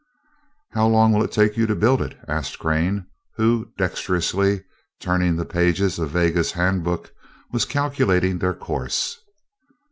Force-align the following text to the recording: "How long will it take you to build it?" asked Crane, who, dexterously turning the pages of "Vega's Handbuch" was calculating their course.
"How 0.71 0.87
long 0.87 1.13
will 1.13 1.23
it 1.23 1.31
take 1.31 1.57
you 1.57 1.67
to 1.67 1.75
build 1.75 2.01
it?" 2.01 2.17
asked 2.27 2.57
Crane, 2.57 3.05
who, 3.35 3.69
dexterously 3.77 4.63
turning 4.99 5.35
the 5.35 5.45
pages 5.45 5.99
of 5.99 6.09
"Vega's 6.09 6.53
Handbuch" 6.53 7.11
was 7.51 7.65
calculating 7.65 8.39
their 8.39 8.55
course. 8.55 9.19